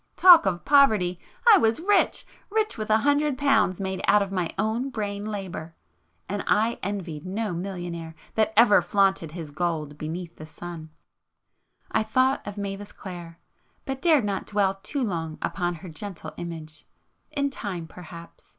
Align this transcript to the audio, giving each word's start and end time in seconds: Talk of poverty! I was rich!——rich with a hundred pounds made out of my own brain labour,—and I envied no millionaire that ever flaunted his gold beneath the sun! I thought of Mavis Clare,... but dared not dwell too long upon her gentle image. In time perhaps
Talk 0.17 0.47
of 0.47 0.65
poverty! 0.65 1.19
I 1.53 1.59
was 1.59 1.79
rich!——rich 1.79 2.75
with 2.75 2.89
a 2.89 2.97
hundred 3.05 3.37
pounds 3.37 3.79
made 3.79 4.01
out 4.07 4.23
of 4.23 4.31
my 4.31 4.49
own 4.57 4.89
brain 4.89 5.23
labour,—and 5.29 6.43
I 6.47 6.79
envied 6.81 7.23
no 7.23 7.53
millionaire 7.53 8.15
that 8.33 8.51
ever 8.57 8.81
flaunted 8.81 9.33
his 9.33 9.51
gold 9.51 9.99
beneath 9.99 10.37
the 10.37 10.47
sun! 10.47 10.89
I 11.91 12.01
thought 12.01 12.41
of 12.47 12.57
Mavis 12.57 12.91
Clare,... 12.93 13.37
but 13.85 14.01
dared 14.01 14.25
not 14.25 14.47
dwell 14.47 14.79
too 14.81 15.03
long 15.03 15.37
upon 15.39 15.75
her 15.75 15.87
gentle 15.89 16.33
image. 16.35 16.87
In 17.29 17.51
time 17.51 17.85
perhaps 17.85 18.49